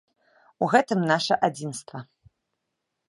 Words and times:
У 0.63 0.69
гэтым 0.73 1.05
наша 1.11 1.37
адзінства. 1.49 2.05